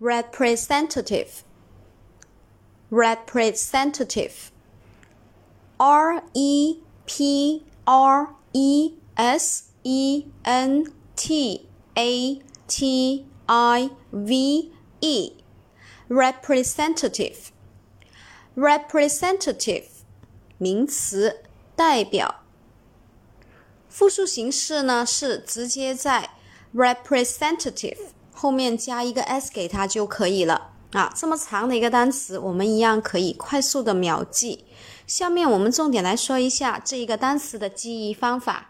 [0.00, 1.42] representative
[2.90, 4.50] representative
[5.78, 15.32] R E P R E S E N T A T I V E
[16.08, 17.48] representative
[18.54, 19.84] representative
[20.58, 21.42] 名词，
[21.74, 22.42] 代表。
[23.88, 26.30] 复数形式呢是直接在
[26.74, 27.98] representative
[28.39, 31.11] 后面加一个 s 给它就可以了啊。
[31.15, 34.65] 这么长的一个单词，我们一样可以快速的秒记。
[35.07, 38.69] 下面我们重点来说一下这一个单词的记忆方法。